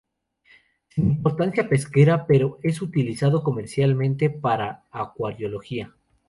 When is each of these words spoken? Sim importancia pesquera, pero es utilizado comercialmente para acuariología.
Sim 0.87 1.11
importancia 1.11 1.69
pesquera, 1.69 2.25
pero 2.25 2.57
es 2.63 2.81
utilizado 2.81 3.43
comercialmente 3.43 4.31
para 4.31 4.83
acuariología. 4.89 5.93